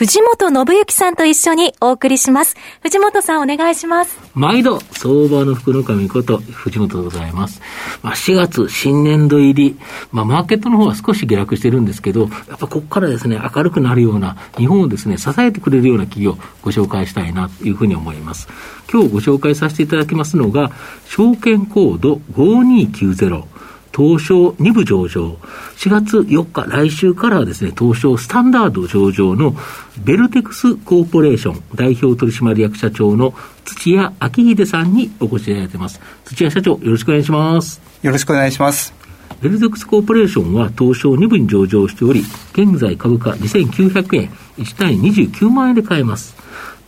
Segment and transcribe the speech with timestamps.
[0.00, 2.56] 藤本信之さんと一緒にお送りします。
[2.80, 4.18] 藤本さんお願いします。
[4.32, 7.60] 毎度、相場の福の神こと藤本でございます。
[8.02, 9.76] まあ、4月、新年度入り、
[10.10, 18.48] まあ、マーケットの方は少し下落してるんですけど、やっぱここからですね、明るくなるような、日本をですね、支えてくれるような企業、ご紹介したいなというふうに思います。
[18.90, 20.70] 今日ご紹介させていただきますのが、
[21.10, 23.49] 証券コード5290。
[23.94, 25.36] 東証2部上場、
[25.76, 29.56] 4月4日、来週からはですね、東証スタンダード上場の
[30.04, 33.34] ベルテクスコーポレーション代表取締役社長の
[33.64, 36.00] 土屋昭秀さんにお越しいただいています。
[36.24, 37.80] 土屋社長、よろしくお願いします。
[38.02, 38.94] よろしくお願いします。
[39.42, 46.36] ベルテクスコーポレーションは東証2部に上場しており、現在株価2900円、1単位29万円で買えます。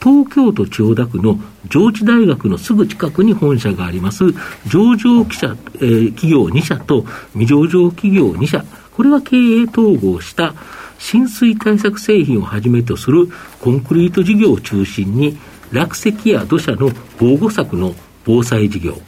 [0.02, 4.24] 東京都千代田区の上智大学のすぐ近くに本社があります、
[4.66, 8.64] 上場記者、えー、企業2社と未上場企業2社、
[8.96, 10.54] これは経営統合した
[10.98, 13.28] 浸水対策製品をはじめとする
[13.60, 15.38] コンクリート事業を中心に、
[15.70, 19.00] 落石や土砂の防護策の防災事業、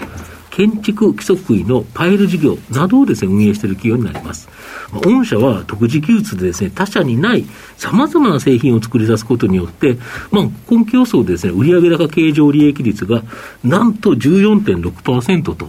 [0.50, 4.48] 建築規則医のパイル事業などをですね、運営している企業になります。
[4.92, 7.44] まあ、御社は独自技術でですね、他社にない
[7.77, 9.96] 様々な製品を作り出すことによって、
[10.30, 13.22] まあ、今期予想でですね、売上高経常利益率が
[13.62, 15.68] なんと14.6%と、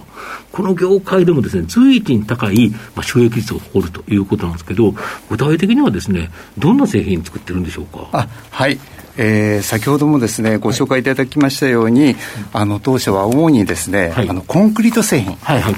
[0.51, 4.93] この業界でもですね、随一に高い、まあ、収益率を誇るということなんですけど、
[5.29, 8.07] 具体的にはですね、どんな製品作ってるんでしょうか？
[8.11, 8.79] あはい。
[9.17, 12.15] えー、先ほどもですねご紹介いただきましたように、はい、
[12.51, 15.73] あの当社は主にですね、はい、あのコンクリート製品と、はいはい、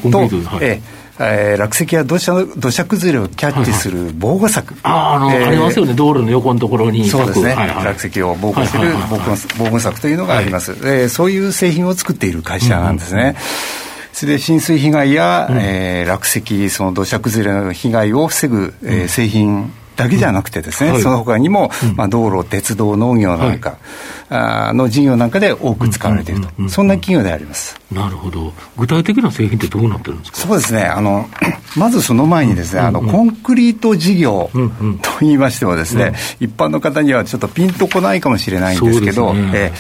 [0.63, 8.93] えーえー、落石や土砂土砂崩れをキャッチする防護柵、はいはい、あえー、ありますよね、道路の横のところに、そうですね、はいはい、落石を防護する
[9.58, 13.21] 防護策というのがあります、はい、えー、そういう製品を作っている会社なんですね。
[13.21, 13.27] うん。
[13.30, 13.36] うん
[14.17, 23.77] それで浸水被害や、うん、えー、落石、その土砂崩れの被害を防ぐ、えー、製品だけじゃなくてですね、はい、その他にも、まあ、道路、鉄道、農業なんか、
[24.30, 27.80] はい、の事業なんかで多く使われていると、そんな企業であります。
[27.92, 28.52] なるほど。
[28.77, 30.37] 具体的な製品ってどうなってるんですか？
[30.39, 30.83] そうですね。
[30.83, 31.30] あの、
[31.77, 34.49] まずその前にですね、あの、コンクリート事業
[35.02, 39.71] と言いましてもですね、一般の方にはちょっとピンとこないかもしれないんですけど、ね、え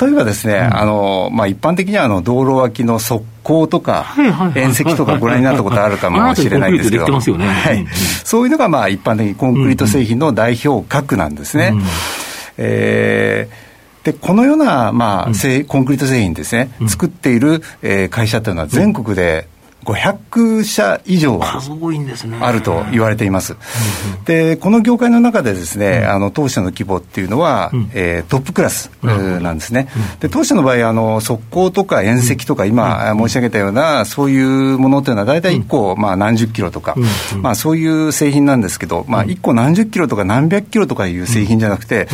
[0.00, 4.14] 例えばですね、あの、まあ、一般的にはあの道路脇の側溝とか、
[4.54, 7.86] 縁石とかご覧になったことあるかもしれないんですけど、はい、
[8.24, 11.72] そういうのがまあ一般的にコンクリート製品の代表格なんですね。
[12.58, 13.07] えー
[14.08, 19.48] でこのような、まあ、うん、コンクリート製品ですね、うん、作っている、えー、会社というのは全国で
[19.84, 23.56] 500社以上あると言われています。
[24.26, 29.88] で、この業界の中でですね、あの、当社の規模っていうのは、えー、トップクラスなんですね。
[30.20, 36.94] で、当社の場合、あの、側溝とか縁石とか、今申し上げたような、そういうものっていうのは、大体1個、まあ、何十キロとか、
[37.40, 42.08] まあ、そういう製品なんですけど、まあ、1個何十キロとか何百キロとかいう製品じゃなくて、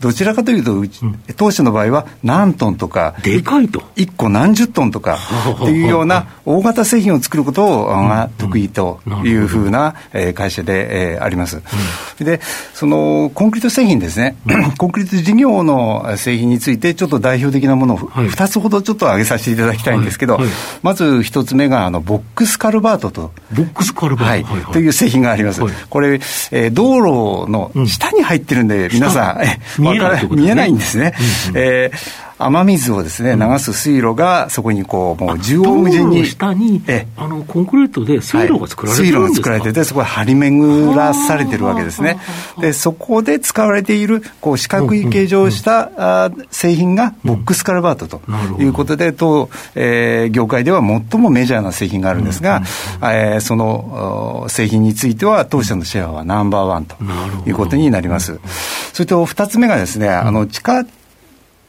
[0.00, 1.00] どちらかというと、うち、
[1.36, 3.80] 当社の場合は何トンとか、でかいと。
[3.96, 5.18] 1個何十トンとか
[5.56, 9.94] っていうような大型製品を作ることが得意というふうな
[10.34, 11.60] 会社であります。
[12.18, 12.40] で、
[12.74, 14.36] そのコンクリート製品ですね、
[14.78, 20.40] コンクリート事業の製品について、ちょっと代表的なものを2つほどちょっと挙げさせていただきたいんですけど、
[20.82, 23.32] まず1つ目があのボックスカルバートと。
[23.52, 24.64] ボックスカルバート、はい。
[24.72, 25.60] という製品があります。
[25.90, 29.38] これ、えー、道路の下に入ってるんで、皆さ
[29.78, 31.14] ん、見えない、見えないんですね。
[31.48, 36.26] うんうん、えー雨水をですね、流す水路がそこにこう、もう縦横無尽に。
[36.26, 42.18] 下に、えあの、コンクリートで水路が作られてるんですか、はい、水路が作られてて、そこは張り巡らされてるわけですね。
[42.60, 45.90] で、そこで使われている、こう、四角い形状をした、
[46.24, 48.22] あ製品がボックスカルバートと
[48.58, 52.62] いうことで、当、えー、業界では最もメジャーな製品があるんですが、
[53.02, 56.96] えー、その製品については、当社のシェアはナンバーワンと
[57.46, 58.40] いうことになります。
[58.92, 60.84] それと二つ目がですね、あの、地下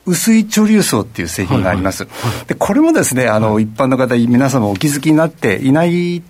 [0.05, 2.07] 薄い貯留層っていう製品があります。
[2.47, 6.23] で、これもですね、あの、一般の方、皆様お気づきになっていない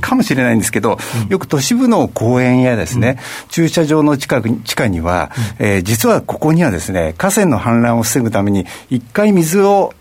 [0.00, 0.98] かもしれないんですけど、
[1.28, 3.18] よく都市部の公園やですね、
[3.48, 9.92] 駐車場の近く地下には、えー、実はここにはですね、河川の氾濫を防ぐために、一回水を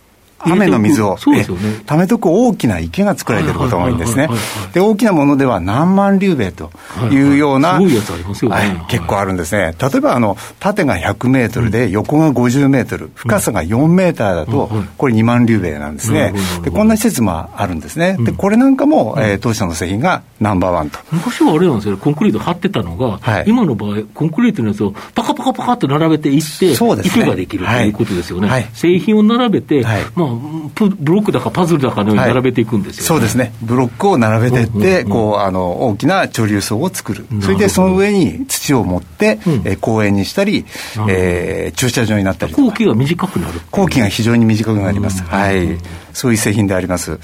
[0.45, 4.29] 雨の水を、そうですよね、溜めとく大きな池が作られていることが多いんですね。
[4.73, 6.71] で、大きなものでは何万竜米と
[7.11, 7.93] いうような、はい
[8.87, 9.75] 結構あるんですね。
[9.79, 16.33] 例えば、あの、縦が100メートルで横が50メートル、深さが4メーターだと、これ2万竜米なんですね。
[16.63, 18.17] で、こんな施設もあるんですね。
[18.19, 20.99] で、これなんかも、えー、当社の製品がナンバーワンと。
[21.11, 28.49] 昔はあれなんですよ、コンクリート張ってたのが、はい、今の場合、コンクリートのやつをパカパカパカって並べていって、そうですね、池ができるということですよね。
[28.49, 33.53] はい、製品を並べて、はい、まあ、ブロックだかパズルだかのように並べていくんですよ、ね、そうですね。
[33.61, 37.25] ブロックを並べていって、こう、あの、大きな貯留層を作る。
[37.41, 40.65] それでその上に土を持って、うん、えー、公園にしたり、
[41.07, 45.23] えー、駐車場になったり後期が短くなる後期が非常に短くなります。
[45.23, 45.77] はい。
[46.13, 47.19] そういう製品であります。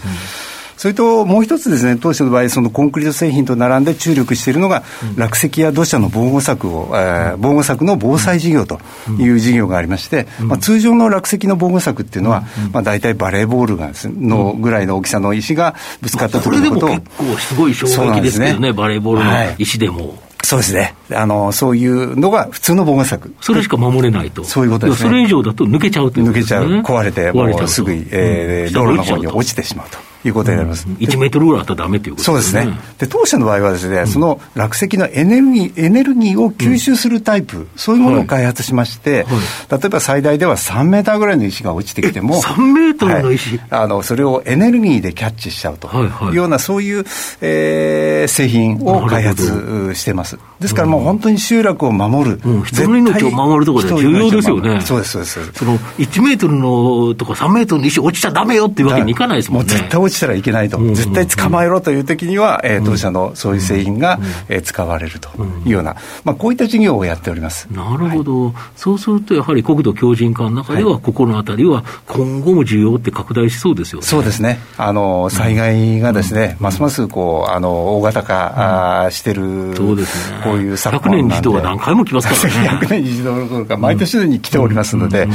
[0.79, 4.83] うんそれともう一つですね、当社の場合、そのコンクリート製品と並んで注力しているのが、
[5.17, 8.79] 落石や土砂の防護策を、えー、防護策の防災事業と
[9.19, 20.17] いう事業がありまして、まあ、通常の落石の防護策っていうのは、まあ、大体バレーボールがのぐらいの大きさの石がぶつかった時のことを、結構すごい衝撃ですけどね、バレーボールの石でも。
[20.45, 20.95] そうですね。
[21.13, 23.35] あの、そういうのが普通の防護策。
[23.41, 24.45] それしか守れないと。
[24.45, 25.09] そういうことですね。
[25.09, 26.59] それ以上だと抜けちゃうということですね。
[26.61, 26.99] 抜けちゃう。
[27.01, 30.08] 壊れて、もうすぐ、えー、道路の方に落ちてしまうと。
[30.25, 30.87] いうことになります。
[30.87, 32.61] 1メートルぐらいあったらダメということですね。
[32.63, 32.81] そうですね。
[32.97, 39.25] で、当社の場合はですね、その落石のエネルギー、エネルギーを吸収するタイプ、そういうものを開発しまして、
[39.71, 47.05] 例えば最大では3メーターぐらいの石が落ちてきても、3メートルの石、あの、それをエネルギーでキャッチしちゃうというような、そういう、
[47.41, 50.37] えー、製品を開発してます。
[50.59, 52.39] ですからもう本当に集落を守る。
[52.63, 54.81] 人の命を守るところで重要ですよね。
[54.81, 55.53] そうです、そうです。
[55.53, 59.71] その1メートルのとか3メートルの石落ちちゃだめよっていうわけにいかないですもんね。
[59.71, 60.77] もう絶対落ちたらいけないと。
[60.77, 65.29] 絶対捕まえろという時には、えー、当社のそういう製品が、えー、使われると
[65.65, 67.67] いうような、まあ、こういった事業をやっております。
[67.71, 74.05] なるほど、はい、そうすると、やはり国土強靭化の中では、ここのあたりは今後も需要って拡大しそうですよね。
[74.05, 74.59] そうですね。
[74.77, 82.69] あの災害がですね、ますますこうあの大型化、うしてる、そうですね、こういう昨100 年に一度は何回も来ますからね。
[82.81, 85.27] 100年に一度どころか、毎年のように来ておりますので、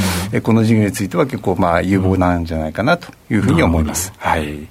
[0.43, 4.13] この事業については結構、まあ、有望なんじゃないかなというふうに思います。
[4.17, 4.67] はい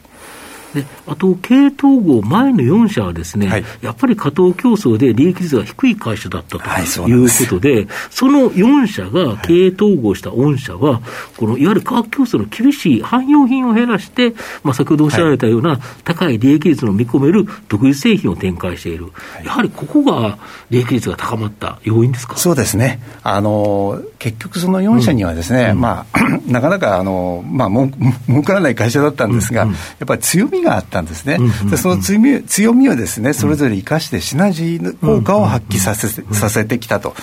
[0.75, 11.01] であと、経統合前の4社はですね、はい、やっぱり過当競争で利益率が低い会社だったということで、はい、その4社が経営統合した御社は、
[11.37, 19.07] このいわゆる価格競争の厳しい汎用品を減らして、まあ、先ほどおっしゃられたような高い利益率の見込める独自製品を展開している、
[19.45, 20.39] やはりここが
[20.71, 22.37] 利益率が高まった要因ですか？
[22.37, 26.19] そうですね、あの結局、その4社にはですね、うん、まあ、
[26.51, 27.91] なかなかあの、まあ、も
[28.27, 31.39] 儲からない会社だったんですが、うんうん、やっぱり強みがあったんですね、
[31.71, 37.15] でその強み強みをですねそれぞれ生かしてシナジー効果を発揮させさせてきたと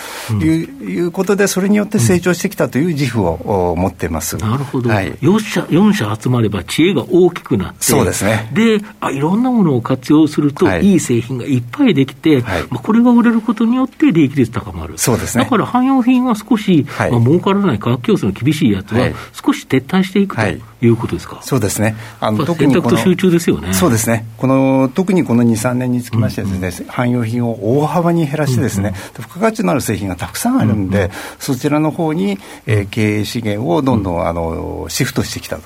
[0.42, 4.38] いういうことで、それによって成長してきたという自負を持っています。
[4.38, 8.50] なるほど、はい、4, 社4社集まれば知恵が大きくなって、そうですね。
[8.54, 20.42] であいろんなものを活用すると、はい、いい製品がいっぱいできて、はい、まあ、これが売れることによって利益率高まる、そうですね、だから汎用品は少し、はい、まあ儲からない価格競争の厳しいやつは、少し撤退していくと。
[20.48, 21.40] いうことですか？
[21.42, 23.74] そうですね、あの特にこの集中ですよね。
[23.74, 26.66] そうですね、この特にこの2、3年につきましてですね、うん。
[26.66, 35.64] うん、汎用品を大幅に減らしてですね、うんうん、付加価値のある製品がたくさんあるんで、うんうん、そちらの方に、えー、経営資源をどんどんあのシフトしてきたと。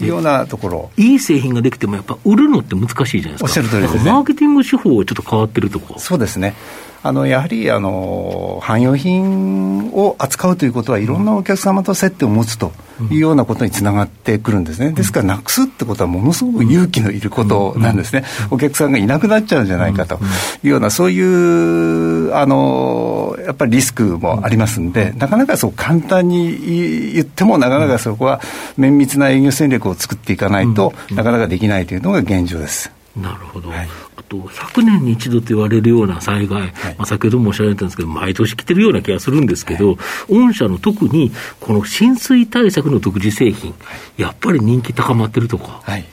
[0.00, 0.90] いうようなところ。
[0.96, 5.96] いい製品ができても、やっぱ売るのって難しいじゃないですか、おっしゃる通りです、ね、マーケティング手法はちょっと変わってるとこ。
[5.98, 6.54] そうですね、
[7.04, 12.72] あのやはりあの汎用品を扱うということはいろんなお客様と接点を持つと
[13.10, 14.92] いうようなことにつながってくるんですね。
[14.92, 18.24] ですからなくすってことはものすごく勇気のいることなんですね。
[18.50, 20.20] お客さんがいなくなっちゃうんじゃないかと
[20.62, 28.40] いうようなそういうあのやっぱりリスクもありますんで、なかなかそう簡単に言ってもなかなかそこは
[28.76, 32.92] 綿密な営業戦略を作っていかないとなかなかできないというのが現状です。
[33.16, 39.98] なるほど、はい、あと100年に一度と言われるような災害、はい、まあ、先ほどもおっしゃられたんですけど、毎年来てるような気がするんですけど、はい、
[40.28, 43.74] 御社の特にこの浸水対策の独自製品、
[44.16, 45.82] やっぱり人気高まってるとか。
[45.84, 46.04] はい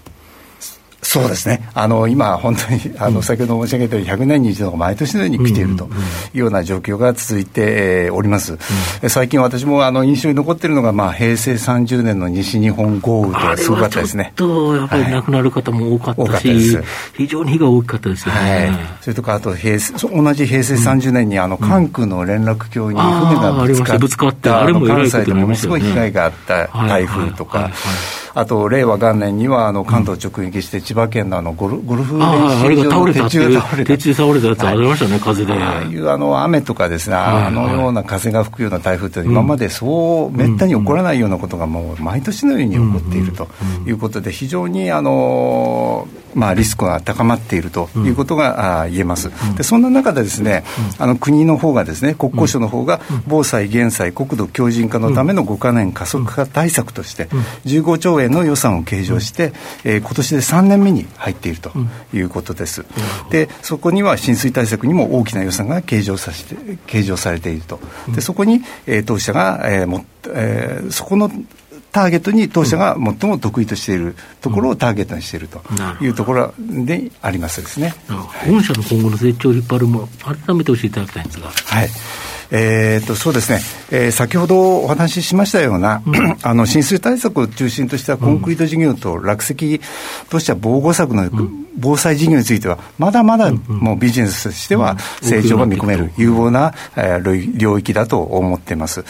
[1.09, 5.87] そうですね、あの今、本当にあの先ほど申し上げたように、100年に一度が毎年のように来ているとい
[6.35, 8.59] うような状況が続いております。
[9.07, 14.33] 最近、私もあの印象に残っているのが、まあ、平成30年の西日本豪雨とすごかったですね。
[14.35, 16.85] とやっぱり亡くなる方も多かったし、はい、
[17.17, 18.41] 非常に被が大きかったですよね。
[18.41, 27.71] はい、それとか、あと平成同じ平成30年にあの関空の連絡橋に船がぶつかった、ぶつかって、あれも関西でものすごい被害があった台風とか。
[28.39, 34.49] あと令和元年にはあの関東直撃して千葉県のあのゴルゴルフ練習場の鉄柱が倒れた鉄倒れた。
[34.49, 35.53] やつありましたね、はい、風で。
[35.53, 43.47] ああいうあの雨とかですね、あのような風が吹くような台風って今までそうめったに起こらないようなことがもう毎年のように起こっていると
[43.85, 49.31] いうことで非常にあのまあリスクが高まっているということが言えます。
[49.57, 50.63] でそんな中でですね、
[50.97, 57.25] あの国の方がですね国交省の方が防災減災国土強靭化のための5か年加速化対策として
[57.65, 61.71] 15兆円の予算を計上して、えー、今年で3年目に入っていると
[62.13, 62.85] いうことです。
[63.29, 67.79] でそこには浸水対策にも大きな予算が計上させて計上されていると。
[68.13, 71.31] でそこに、えー、当社が、えーもえー、そこの
[71.91, 75.61] ターゲットに当社が最も得意としているところをターゲットにしていると
[76.01, 77.93] いうところでありますですね。
[78.47, 81.49] 本社の今後の成長を引っ張るも改めて教えていただきたいんですが。
[81.49, 81.89] はい。
[82.51, 83.59] えー、とそうですね、
[83.91, 89.79] えー、先ほどお話ししましたような、うん、 あの浸水対策を中心としたコンクリート事業と落石
[90.29, 91.69] とした防護策の、うん。
[91.79, 99.03] 防災事業については、まだまだもうビジネスとしては成長が見込める有望な、え領域だと思っています。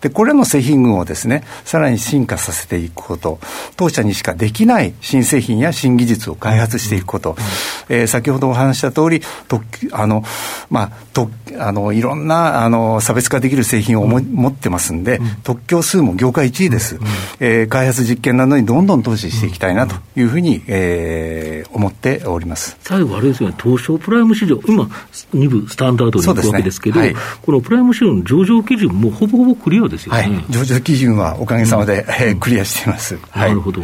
[0.00, 3.38] で、これらの製品群をですね、さらに進化させていくこと、
[3.76, 7.36] 当社にしかできない新製品や新技術を開発していくこと、
[7.88, 9.62] えー、先ほどお話した通り、と
[9.92, 10.24] あの、
[10.70, 16.98] まあ、とあのいろんなあの差別化できる製品をも、持ってますんで、特許数も業界1位です、
[17.40, 22.76] えー、開発実験などにどんどん投資していきたいなというふうに、えー、思っております。
[22.80, 24.84] 最後、あれですね、東証プライム市場、今、
[25.34, 27.06] 2部スタンダードに行くわけですけど、ね。
[27.06, 33.82] はい、このプライム市場の上場基準もほぼほぼクリアですよね、はい、上場基準はおかげさまで、うん、クリアしています、なるほど、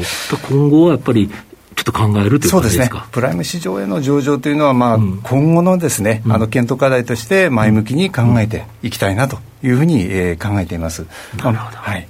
[0.49, 1.31] 今後はやっぱり
[1.77, 11.07] ちょっと考えるというそうですね、プライム市場への上場というのは、まあ、うん、今後のですね、あの検討課題として前向きに考えていきたいなというふうに、えー、考えています。
[11.37, 12.07] なるほど、はい。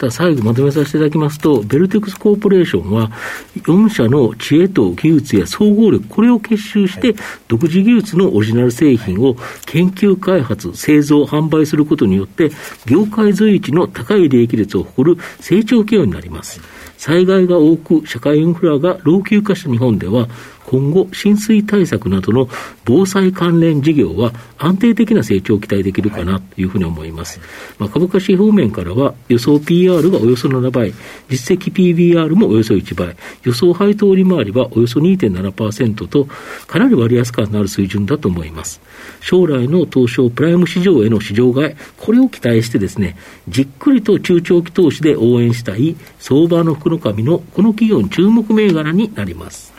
[0.00, 0.06] た。
[0.06, 3.10] だ最後まとめさせていただきますと、ベルテックスコーポレーションは、
[3.56, 7.14] 4社の知恵と技術や総合力、これを結集して、
[7.48, 12.50] 独自技術のオリジナル製品を研究開発、製造、販売することによって、
[12.86, 16.60] 業界随一の高い利益率を誇る成長企業になります。
[17.00, 20.28] 災害が多く、社会インフラが老朽化した日本では、
[20.70, 22.48] 今後、浸水対策などの
[22.84, 27.40] 防災関連事業は安定的な成長を期待できるかなというふうに思います。
[27.80, 30.94] まあ、株価指標面からは、予想 PR がおよそ7倍、
[31.28, 36.28] 実績 PBR もおよそ1倍、予想配当利回りはおよそ2.7%と、
[36.68, 38.80] かなり割安感のある水準だと思います。
[39.20, 43.16] 将来の東証プライム市場への市場買い、これを期待してですね、
[43.48, 49.69] じっくりと中長期投資で応援したい相場の福の神のこの企業に注目銘柄になります。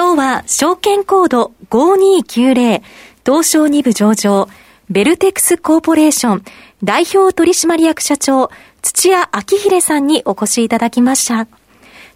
[0.00, 2.82] 今日は証券コード5290
[3.22, 4.48] 東証2部上場
[4.88, 6.44] ベルテックスコーポレーション
[6.82, 11.48] 代表取締役社長土屋明秀さんにお越しいただきました。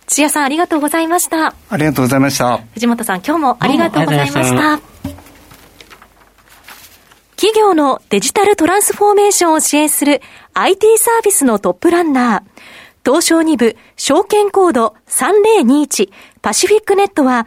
[0.06, 1.54] 土屋さんありがとうございました。
[1.68, 2.56] ありがとうございました。
[2.72, 4.80] 藤本さん今日もありがとうございました。
[7.36, 10.22] 企業のデジタルトランスフォーメーションを支援する
[10.54, 12.42] IT サービスのトップランナー、
[13.04, 16.10] 東証2部証券コード3021
[16.40, 17.46] パシフィックネットは、